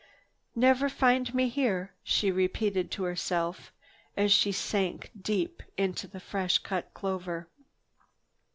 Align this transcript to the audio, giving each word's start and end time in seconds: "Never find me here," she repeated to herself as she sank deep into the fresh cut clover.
"Never 0.55 0.89
find 0.89 1.31
me 1.35 1.47
here," 1.47 1.93
she 2.03 2.31
repeated 2.31 2.89
to 2.89 3.03
herself 3.03 3.71
as 4.17 4.31
she 4.31 4.51
sank 4.51 5.11
deep 5.21 5.61
into 5.77 6.07
the 6.07 6.19
fresh 6.19 6.57
cut 6.57 6.91
clover. 6.95 7.47